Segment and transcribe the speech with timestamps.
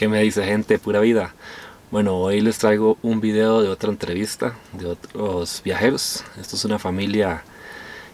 [0.00, 0.78] ¿Qué me dice gente?
[0.78, 1.34] Pura vida.
[1.90, 6.24] Bueno, hoy les traigo un video de otra entrevista de otros viajeros.
[6.40, 7.44] Esto es una familia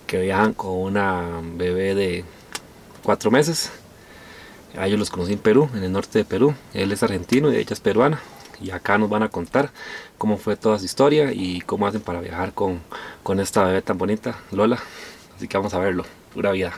[0.09, 2.25] que viajan con una bebé de
[3.05, 3.71] cuatro meses.
[4.77, 6.57] A ellos los conocí en Perú, en el norte de Perú.
[6.75, 8.19] Él es argentino y ella es peruana.
[8.61, 9.71] Y acá nos van a contar
[10.19, 12.81] cómo fue toda su historia y cómo hacen para viajar con,
[13.23, 14.81] con esta bebé tan bonita, Lola.
[15.37, 16.05] Así que vamos a verlo.
[16.35, 16.73] Pura vida.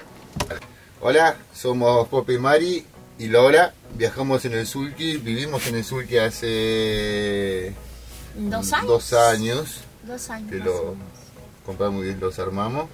[1.01, 2.85] Hola, somos Poppy y Mari
[3.19, 3.73] y Lola.
[3.95, 7.73] Viajamos en el Sulki, vivimos en el Sulki hace
[8.37, 8.87] ¿Dos años?
[8.87, 9.81] dos años.
[10.05, 10.51] Dos años.
[10.51, 10.95] Que lo
[11.65, 12.87] compramos y los armamos.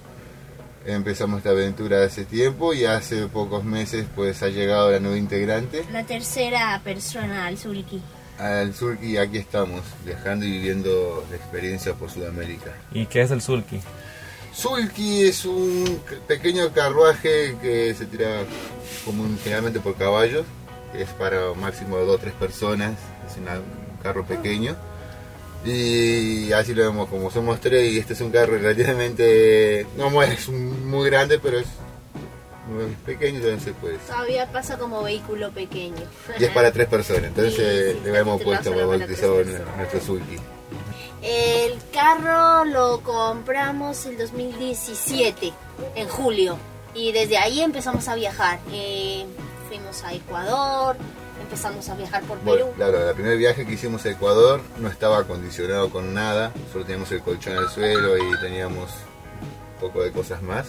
[0.85, 5.83] Empezamos esta aventura hace tiempo y hace pocos meses pues ha llegado la nueva integrante
[5.91, 8.01] La tercera persona al Sulki.
[8.37, 12.71] al Sulki aquí estamos viajando y viviendo la experiencia por Sudamérica.
[12.91, 13.41] ¿Y qué es el
[14.55, 15.23] sulky?
[15.27, 18.43] Es un pequeño carruaje que se tira
[19.03, 20.45] común, generalmente por caballos,
[20.97, 22.93] es para un máximo de dos o tres personas,
[23.29, 24.75] es una- un carro pequeño.
[25.65, 30.47] Y así lo vemos, como somos tres y este es un carro relativamente, no es
[30.47, 31.65] un- muy grande, pero es
[32.69, 33.97] muy pequeño, entonces pues...
[34.07, 36.03] Todavía pasa como vehículo pequeño.
[36.39, 39.61] Y es para tres personas, entonces Sí, sí, le hemos puesto, hemos personas.
[39.77, 40.35] nuestro Sulki.
[41.27, 45.51] El carro lo compramos el 2017,
[45.95, 46.57] en julio.
[46.93, 48.59] Y desde ahí empezamos a viajar.
[48.71, 49.25] Eh,
[49.67, 50.95] fuimos a Ecuador,
[51.41, 52.73] empezamos a viajar por Bueno, Perú.
[52.77, 57.11] claro, el primer viaje que hicimos a Ecuador no estaba acondicionado con nada, solo teníamos
[57.11, 60.67] el colchón al suelo y teníamos un poco de cosas más.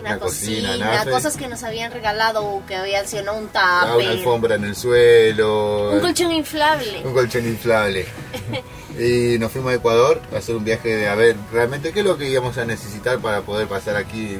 [0.00, 1.10] Una, una cocina, cocina, nafe.
[1.12, 3.34] cosas que nos habían regalado que habían sido ¿no?
[3.36, 7.00] un Ah, una tupper, alfombra en el suelo, un colchón inflable.
[7.04, 8.04] un colchón inflable.
[8.98, 12.06] y nos fuimos a Ecuador a hacer un viaje de a ver realmente qué es
[12.06, 14.36] lo que íbamos a necesitar para poder pasar aquí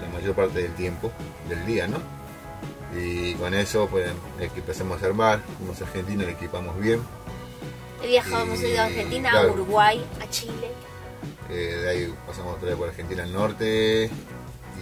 [0.00, 1.10] la mayor parte del tiempo,
[1.48, 1.98] del día, ¿no?
[2.96, 4.10] Y con eso pues
[4.56, 7.00] empezamos a armar, fuimos a Argentina, le equipamos bien.
[8.02, 9.46] Viajamos Y, de Argentina a.
[9.48, 10.70] Uruguay, a Chile.
[11.50, 14.10] Eh, de ahí pasamos otra vez por Argentina al norte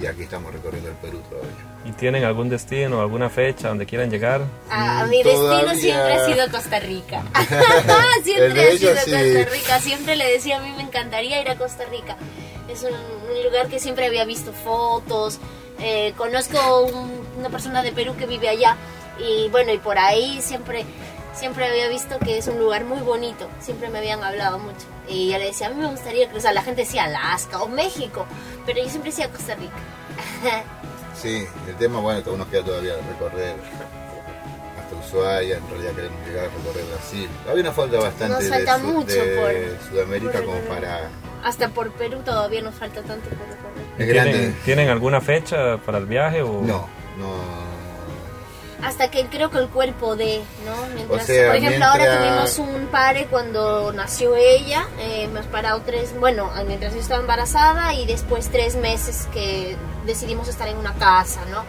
[0.00, 1.50] y aquí estamos recorriendo el Perú todavía.
[1.84, 4.40] ¿Y tienen algún destino, alguna fecha donde quieran llegar?
[4.70, 7.22] A, Mm, mi destino siempre ha sido Costa Rica.
[8.24, 9.10] Siempre ha sido ella sí.
[9.10, 9.80] Costa Rica.
[9.80, 12.16] Siempre le decía a mí me encantaría ir a Costa Rica.
[12.68, 15.38] Es un, un lugar que siempre había visto fotos.
[15.80, 18.76] Eh, conozco un- una persona de Perú que vive allá
[19.18, 20.84] y bueno y por ahí siempre
[21.34, 23.48] siempre había visto que es un lugar muy bonito.
[23.60, 26.54] Siempre me habían hablado mucho y yo le decía a mí me gustaría cruzar.
[26.54, 28.26] La gente decía Alaska o México,
[28.66, 29.72] pero yo siempre decía Costa Rica.
[31.16, 33.54] Sí, el tema, bueno, que aún nos queda todavía recorrer
[34.78, 37.28] hasta Ushuaia, en realidad queremos llegar a recorrer Brasil.
[37.48, 39.36] Había una falta bastante Nos falta de, mucho de
[39.78, 41.08] por- Sudamérica por como para...
[41.44, 43.84] Hasta por Perú todavía nos falta tanto por recorrer.
[43.96, 44.32] Es grande.
[44.32, 46.42] ¿Tienen, ¿Tienen alguna fecha para el viaje?
[46.42, 46.60] O...
[46.62, 47.73] No, no...
[48.84, 50.94] Hasta que creo que el cuerpo de, ¿no?
[50.94, 55.80] Mientras, O sea, por ejemplo, ahora tuvimos un pare cuando nació ella, eh, hemos parado
[55.84, 60.94] tres, bueno, mientras yo estaba embarazada y después tres meses que decidimos estar en una
[60.94, 61.64] casa, ¿no?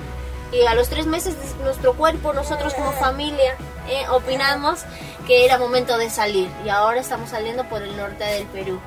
[0.51, 3.55] Y a los tres meses nuestro cuerpo, nosotros como familia,
[3.89, 4.81] eh, opinamos
[5.25, 8.79] que era momento de salir y ahora estamos saliendo por el norte del Perú.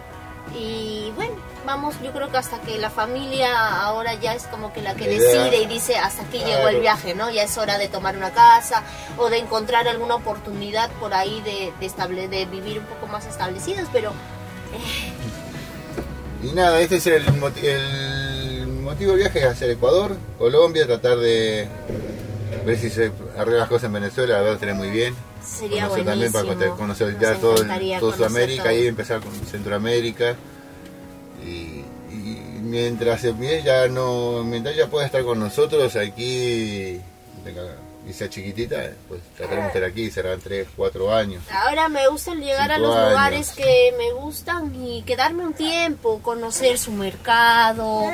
[0.54, 1.34] Y bueno,
[1.66, 5.06] vamos, yo creo que hasta que la familia ahora ya es como que la que
[5.06, 7.30] decide y dice hasta aquí llegó el viaje, ¿no?
[7.30, 8.82] Ya es hora de tomar una casa
[9.16, 13.26] o de encontrar alguna oportunidad por ahí de, de, estable, de vivir un poco más
[13.26, 14.12] establecidos, pero
[16.42, 21.68] Y nada, este es el, el motivo del viaje, hacer Ecuador, Colombia, tratar de
[22.64, 25.14] ver si se arreglan las cosas en Venezuela, la verdad tener muy bien.
[25.44, 26.44] sería conocer también para
[26.76, 27.54] conocer, Nos ya todo,
[28.00, 28.72] todo Sudamérica todo.
[28.72, 30.36] y empezar con Centroamérica
[31.44, 37.00] y, y mientras el ya no mientras ella pueda estar con nosotros aquí
[38.08, 42.34] y sea chiquitita pues trataremos de estar aquí serán 3, 4 años Ahora me gusta
[42.34, 43.10] llegar a los años.
[43.10, 48.10] lugares que me gustan y quedarme un tiempo, conocer su mercado.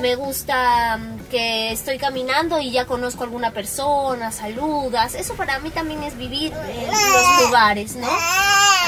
[0.00, 5.14] Me gusta mm, que estoy caminando y ya conozco a alguna persona, saludas.
[5.14, 8.08] Eso para mí también es vivir en los lugares, ¿no?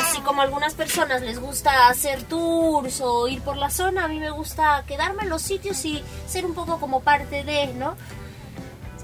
[0.01, 4.09] Así como a algunas personas les gusta hacer tours o ir por la zona, a
[4.09, 7.97] mí me gusta quedarme en los sitios y ser un poco como parte de, ¿no?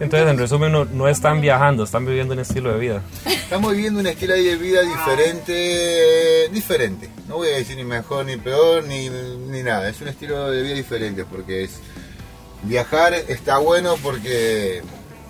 [0.01, 3.03] Entonces, en resumen, no, no están viajando, están viviendo un estilo de vida.
[3.25, 7.11] estamos viviendo un estilo de vida diferente diferente.
[7.29, 9.89] No voy a decir ni mejor ni peor ni, ni nada.
[9.89, 11.81] Es un estilo de vida diferente porque es
[12.63, 14.83] viajar está bueno porque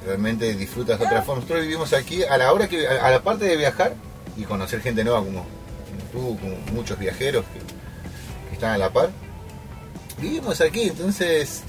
[0.07, 1.43] realmente disfrutas de otra forma.
[1.43, 3.95] Nosotros vivimos aquí a la hora que a la parte de viajar
[4.37, 5.47] y conocer gente nueva como
[6.13, 7.45] tú como muchos viajeros
[8.49, 9.11] que están a la par
[10.19, 10.83] vivimos aquí.
[10.83, 11.63] Entonces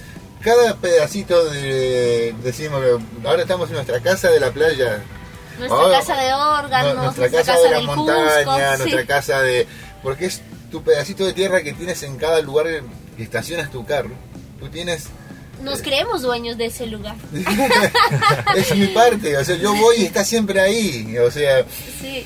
[0.44, 5.01] cada pedacito de decimos que ahora estamos en nuestra casa de la playa
[5.60, 9.01] Nuestra Ahora, casa de órganos, no- nuestra, nuestra casa, casa de la montaña, Cusco, nuestra
[9.01, 9.07] sí.
[9.07, 9.68] casa de...
[10.01, 10.42] Porque es
[10.72, 12.66] tu pedacito de tierra que tienes en cada lugar
[13.16, 14.10] que estacionas tu carro.
[14.60, 15.06] Tú tienes...
[15.62, 17.16] Nos creemos dueños de ese lugar.
[18.56, 21.18] es mi parte, o sea, yo voy y está siempre ahí.
[21.19, 21.63] O sea,
[22.01, 22.25] Sí.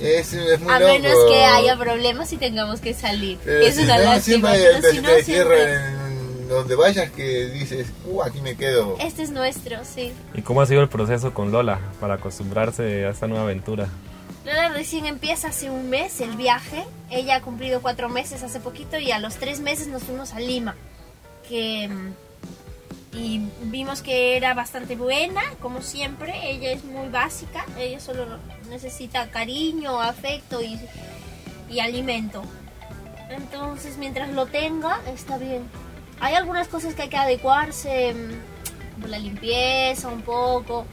[0.00, 0.92] es, es muy A loco.
[0.92, 3.38] menos que haya problemas y tengamos que salir.
[3.44, 6.01] Pero es si no, siempre hay si no, tierra siempre- en
[6.52, 8.96] donde vayas que dices, uh, aquí me quedo.
[9.00, 10.12] Este es nuestro, sí.
[10.34, 13.88] ¿Y cómo ha sido el proceso con Lola para acostumbrarse a esta nueva aventura?
[14.44, 16.84] Lola recién empieza hace un mes el viaje.
[17.10, 20.40] Ella ha cumplido cuatro meses hace poquito y a los tres meses nos fuimos a
[20.40, 20.74] Lima.
[21.48, 26.32] Que, mm, y vimos que era bastante buena, como siempre.
[26.50, 27.64] Ella es muy básica.
[27.78, 28.26] Ella solo
[28.68, 30.78] necesita cariño, afecto y,
[31.70, 32.42] y alimento.
[33.30, 35.62] Entonces, mientras lo tenga, está bien.
[36.20, 40.86] Hay algunas cosas que hay que adecuarse, mm, por la limpieza un poco,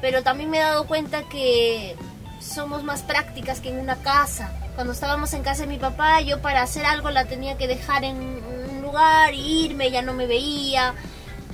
[0.00, 1.96] pero también me he dado cuenta que
[2.40, 4.52] somos más prácticas que en una casa.
[4.74, 8.04] Cuando estábamos en casa de mi papá, yo para hacer algo la tenía que dejar
[8.04, 10.94] en un lugar, e irme, ya no me veía,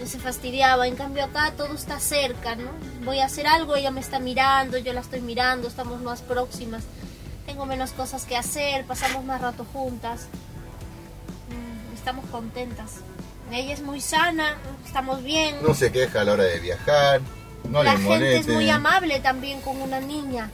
[0.06, 0.86] se fastidiaba.
[0.86, 2.70] En cambio acá todo está cerca, ¿no?
[3.04, 6.82] Voy a hacer algo, ella me está mirando, yo la estoy mirando, estamos más próximas.
[7.46, 10.26] Tengo menos cosas que hacer, pasamos más rato juntas.
[12.00, 12.92] Estamos contentas.
[13.52, 14.56] Ella es muy sana,
[14.86, 15.56] estamos bien.
[15.62, 17.20] No se queja a la hora de viajar,
[17.68, 20.50] no la le gente es muy amable también con una niña,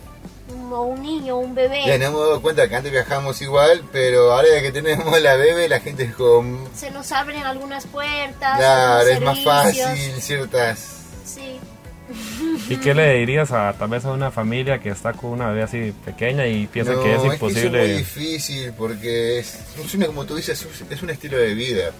[0.52, 1.84] un- o un niño, un bebé.
[1.86, 5.68] Ya nos hemos dado cuenta que antes viajamos igual, pero ahora que tenemos la bebé,
[5.68, 6.68] la gente es como...
[6.74, 9.86] Se nos abren algunas puertas, Claro, es más servicios.
[9.88, 10.78] fácil ciertas...
[11.24, 11.60] Sí.
[12.68, 15.62] ¿Y qué le dirías a tal vez a una familia que está con una bebé
[15.62, 17.78] así pequeña y piensa No, que es es imposible?
[17.80, 21.90] muy difícil porque es, es una- como tú dices, es un- es estilo de vida.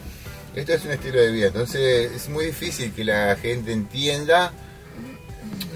[0.54, 4.52] Esto es un estilo de vida, entonces es muy difícil que la gente entienda,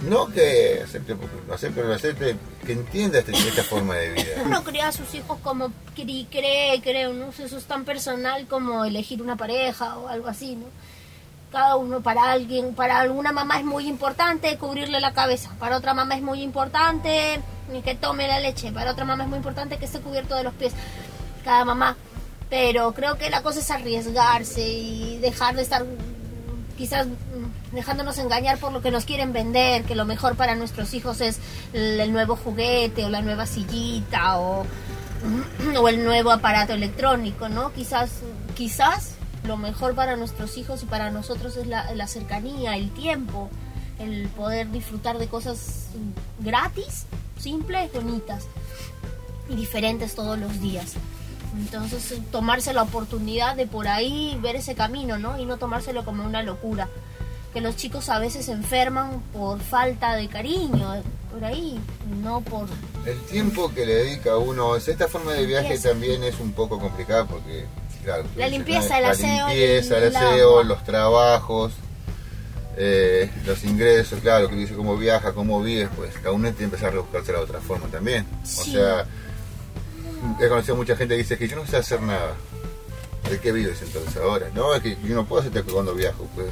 [0.09, 2.37] no que acepte, porque lo acepte o no lo acepte,
[2.67, 4.25] que entienda este- esta forma de vida.
[4.45, 7.29] Uno cría a sus hijos como cri- cree, creo, ¿no?
[7.29, 10.67] Eso es tan personal como elegir una pareja o algo así, ¿no?
[11.51, 15.95] Cada uno para alguien, para alguna mamá es muy importante cubrirle la cabeza, para otra
[15.95, 17.41] mamá es muy importante
[17.85, 20.55] que tome la leche, para otra mamá es muy importante que esté cubierto de los
[20.55, 20.73] pies.
[21.45, 21.97] Cada mamá.
[22.49, 25.87] Pero creo que la cosa es arriesgarse y dejar de estar
[26.77, 30.95] quizás mm, dejándonos engañar por lo que nos quieren vender, que lo mejor para nuestros
[30.95, 31.39] hijos es
[31.73, 34.67] el, nuevo juguete o la nueva sillita o,
[35.79, 37.73] o el nuevo aparato electrónico, ¿no?
[37.73, 38.11] Quizás,
[38.57, 43.51] quizás lo mejor para nuestros hijos y para nosotros es la, la cercanía, el tiempo,
[43.99, 45.89] el poder disfrutar de cosas
[46.39, 47.07] gratis,
[47.39, 48.47] simples, bonitas
[49.49, 50.95] y diferentes todos los días.
[51.57, 55.39] Entonces, eh, tomarse la oportunidad de por ahí ver ese camino, ¿no?
[55.39, 56.89] Y no tomárselo como una locura.
[57.53, 61.03] Que los chicos a veces se enferman por falta de cariño, eh,
[61.33, 61.81] por ahí,
[62.23, 62.69] no por...
[63.05, 67.25] El tiempo que le dedica uno, esta forma de viaje también es un poco complicada
[67.25, 67.67] porque,
[68.05, 71.73] claro, La limpieza, el la aseo, limpieza, el el aseo, los trabajos,
[72.77, 76.65] eh, los ingresos, claro, que dice cómo viaja, cómo vives, pues cada uno tiene que
[76.65, 78.27] empezar a rebuscarse de otra forma también.
[78.43, 78.73] O Sí.
[78.73, 79.07] sea,
[80.41, 82.35] he conocido mucha gente que dice que yo no sé hacer nada.
[83.31, 84.49] ¿De qué vives entonces ahora?
[84.55, 86.27] No, es que yo no puedo hacerte cuando viajo.
[86.35, 86.49] Pues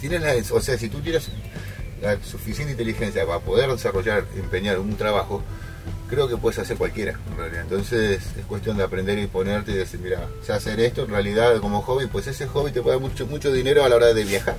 [0.00, 1.28] tienes la, o sea, si tú tienes
[2.02, 5.42] la suficiente inteligencia para poder desarrollar, empeñar un trabajo,
[6.08, 7.62] creo que puedes hacer cualquiera en realidad.
[7.62, 11.58] Entonces es cuestión de aprender y ponerte y decir, mira, sé hacer esto en realidad
[11.60, 14.24] como hobby, pues ese hobby te puede dar mucho, mucho dinero a la hora de
[14.24, 14.56] viajar.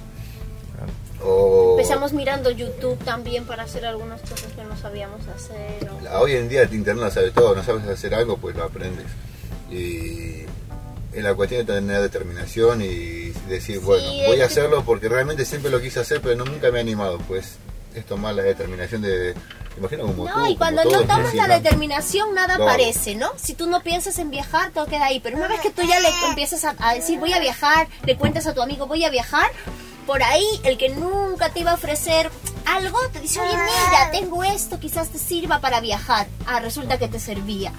[1.24, 5.90] O Empezamos mirando YouTube también para hacer algunas cosas que no sabíamos hacer.
[5.90, 8.64] o- hoy en día el internet lo sabe todo, no sabes hacer algo, pues lo
[8.64, 9.06] aprendes.
[9.72, 10.44] Y
[11.14, 14.84] es la cuestión de tener determinación y decir, bueno, Sí, voy a es que- hacerlo
[14.86, 17.56] porque realmente siempre lo quise hacer, pero no, nunca me he animado, pues
[17.96, 19.34] es tomar la determinación de,
[19.78, 22.64] imagino como tú, No, y como cuando no tomas la determinación, nada Claro.
[22.72, 23.32] aparece, ¿no?
[23.42, 25.20] Si tú no piensas en viajar, todo queda ahí.
[25.20, 28.16] Pero una vez que tú ya le empiezas a, a decir, voy a viajar, le
[28.18, 29.50] cuentas a tu amigo, voy a viajar,
[30.06, 32.30] por ahí el que nunca te iba a ofrecer
[32.66, 36.28] algo, te dice, oye, mira, tengo esto, quizás te sirva para viajar.
[36.46, 37.72] Ah, resulta que te servía.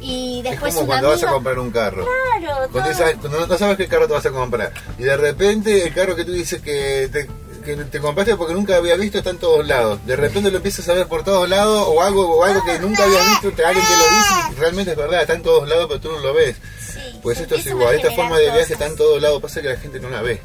[0.00, 2.04] Y Es después como una cuando vas a comprar un carro.
[2.04, 2.98] Claro, Cuando, todo.
[2.98, 4.72] sabes- cuando no sabes qué carro te vas a comprar.
[4.98, 7.26] Y de repente el carro que tú dices que te,
[7.64, 9.98] que te compraste porque nunca había visto está en todos lados.
[10.06, 13.04] De repente lo empiezas a ver por todos lados o algo, o algo que nunca
[13.04, 15.86] habías visto, te- alguien te lo dice y realmente es verdad, está en todos lados
[15.88, 16.56] pero tú no lo ves.
[16.78, 19.68] Sí, Pues esto es igual, esta forma de viaje está en todos lados, pasa que
[19.70, 20.40] la gente no la ve.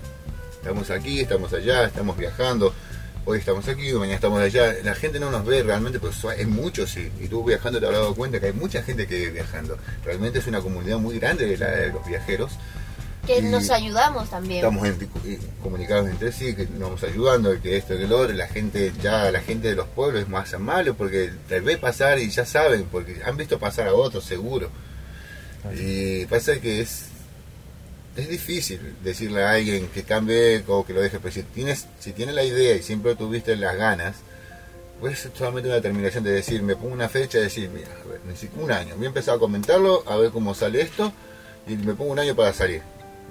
[0.62, 2.74] Estamos aquí, estamos allá, estamos viajando.
[3.26, 4.74] Hoy estamos aquí, mañana estamos allá.
[4.84, 7.12] La gente no nos ve realmente, pues es mucho, sí.
[7.20, 9.78] Y tú viajando te habrás dado cuenta que hay mucha gente que vive viajando.
[10.04, 12.54] Realmente es una comunidad muy grande de, la- de los viajeros.
[13.28, 14.66] Que Y nos ayudamos también.
[14.66, 18.34] Estamos en- eh, comunicados entre sí, que nos vamos ayudando, que esto, que lo otro.
[18.36, 22.18] La gente, ya la gente de los pueblos es más amable porque te ve pasar
[22.20, 24.70] y ya saben, porque han visto pasar a otros seguro.
[25.78, 27.06] Y pasa que es
[28.16, 32.12] es difícil decirle a alguien que cambie o que lo deje, pero si tienes, si
[32.12, 34.16] tienes la idea y siempre tuviste las ganas,
[35.00, 38.08] pues es solamente una determinación de decir, me pongo una fecha y decir, mira, a
[38.10, 41.14] ver, necesito un año, voy a empezar a comentarlo, a ver cómo sale esto,
[41.66, 42.82] y me pongo un año para salir,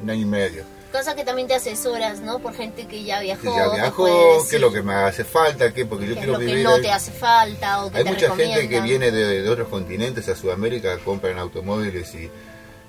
[0.02, 0.64] un año y medio.
[0.92, 2.38] Cosa que también te asesoras, ¿no?
[2.38, 3.42] Por gente que ya viajó.
[3.42, 6.24] Que ya viajó, qué es lo que me hace falta, qué, porque yo qué es
[6.24, 6.64] quiero lo que vivir.
[6.64, 6.82] no ahí.
[6.82, 10.28] te hace falta o que Hay te mucha gente que viene de, de otros continentes
[10.28, 12.30] a Sudamérica, compran automóviles y,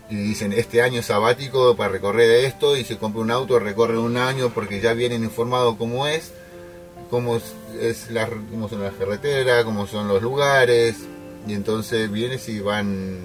[0.09, 4.17] y dicen este año sabático para recorrer esto y se compra un auto, recorre un
[4.17, 6.31] año porque ya vienen informados cómo es,
[7.09, 7.39] cómo,
[7.79, 10.95] es, la, cómo son las carreteras, cómo son los lugares
[11.47, 13.19] y entonces vienes y van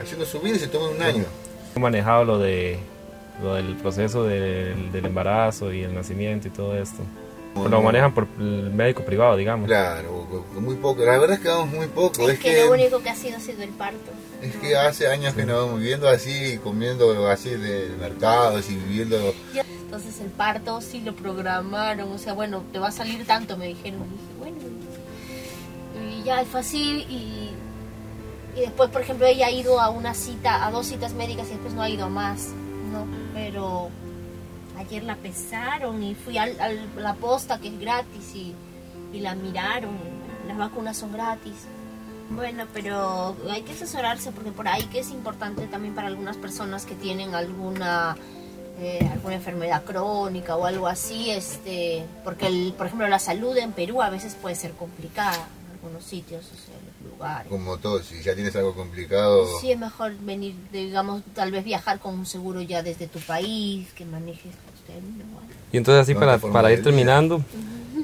[0.00, 1.24] haciendo su vida y se toman un año.
[1.74, 2.78] ¿Cómo han manejado lo de
[3.42, 7.02] lo del proceso del, del embarazo y el nacimiento y todo esto?
[7.54, 9.66] Lo manejan por el médico privado, digamos.
[9.66, 10.26] Claro,
[10.60, 11.04] muy poco.
[11.04, 12.28] La verdad es que vamos muy poco.
[12.28, 14.12] Es, Es, que, lo único que ha sido ha sido el parto.
[14.40, 19.34] Es que hace años que nos vamos viviendo así, comiendo así de mercados y viviendo...
[19.54, 23.66] Entonces el parto sí lo programaron, o sea, bueno, te va a salir tanto, me
[23.66, 24.02] dijeron.
[24.02, 24.58] Y dije, bueno,
[26.20, 27.50] y ya fue así y,
[28.56, 31.54] y después, por ejemplo, ella ha ido a una cita, a dos citas médicas y
[31.54, 32.50] después no ha ido a más,
[32.92, 33.04] ¿no?
[33.34, 33.90] Pero
[34.78, 38.54] ayer la pesaron y fui a la posta que es gratis y,
[39.12, 39.96] y la miraron,
[40.48, 41.66] las vacunas son gratis.
[42.30, 46.86] Bueno, pero hay que asesorarse porque por ahí que es importante también para algunas personas
[46.86, 48.16] que tienen alguna
[48.80, 53.72] eh, alguna enfermedad crónica o algo así, este, porque el, por ejemplo la salud en
[53.72, 56.76] Perú a veces puede ser complicada en algunos sitios, o sea,
[57.20, 57.48] lugares.
[57.50, 59.46] Como todo, si ya tienes algo complicado...
[59.60, 63.88] Sí es mejor venir, digamos, tal vez viajar con un seguro ya desde tu país,
[63.94, 65.40] que manejes usted, ¿no?
[65.72, 67.42] Y entonces así No, para, para ir terminando,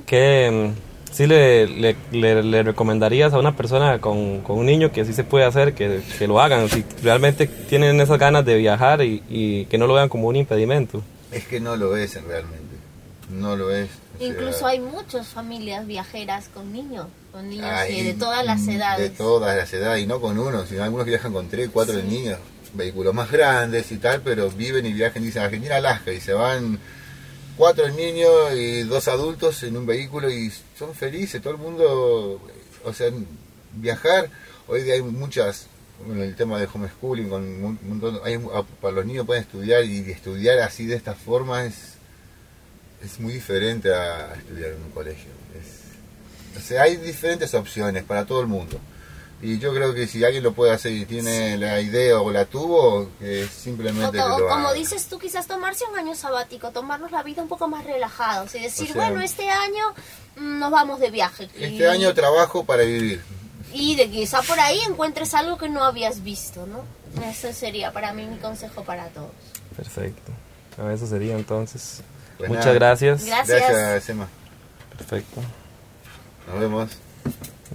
[0.07, 0.73] ¿qué
[1.11, 5.05] mm, sí le, le, le- le recomendarías a una persona con, con un niño que
[5.05, 6.69] sí se puede hacer, que, que lo hagan?
[6.69, 10.37] Si realmente tienen esas ganas de viajar y, y que no lo vean como un
[10.37, 11.03] impedimento.
[11.33, 12.66] Es que no lo es realmente.
[13.31, 13.89] No lo es.
[14.15, 18.45] o sea, Incluso hay muchas familias viajeras con niños, con niños hay eh, de todas
[18.45, 19.11] las edades.
[19.11, 22.39] De todas las edades, y no con uno, sino algunos viajan con tres, cuatro niños,
[22.73, 26.79] vehículos más grandes y tal, pero viven y viajan, dicen Argentina, Alaska, y se van
[27.57, 32.41] cuatro niños y dos adultos en un vehículo y son felices, todo el mundo,
[32.85, 33.11] o sea,
[33.73, 34.31] viajar,
[34.69, 35.67] hoy día hay muchas,
[36.07, 38.39] bueno, el tema de homeschooling, con un montón, hay,
[38.81, 41.96] para los niños pueden estudiar y estudiar así de esta forma es,
[43.07, 45.31] es muy diferente a estudiar en un colegio.
[45.59, 48.79] Es- o sea, hay diferentes opciones para todo el mundo.
[49.43, 52.47] Y yo creo que si alguien lo puede hacer y tiene la idea o la
[52.47, 54.73] tuvo, que O simplemente to- que lo como haga.
[54.73, 58.61] dices tú, quizás tomarse un año sabático, tomarnos la vida un poco más relajados y
[58.61, 59.85] decir, O sea, bueno, este año
[60.37, 61.45] mm, nos vamos de viaje.
[61.55, 63.23] Este y, año trabajo para vivir.
[63.75, 66.83] Y de quizá por ahí encuentres algo que no habías visto, ¿no?
[67.27, 69.31] Ese sería para mí mi consejo para todos.
[69.77, 70.33] Perfecto.
[70.95, 72.01] Eso sería entonces.
[72.39, 72.75] Pues Muchas nada.
[72.79, 73.25] gracias.
[73.25, 73.61] Gracias.
[73.61, 74.29] Gracias, Emma.
[74.97, 75.41] Perfecto.
[76.49, 76.91] Nos vemos.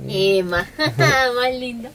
[0.07, 1.89] Emma, más linda.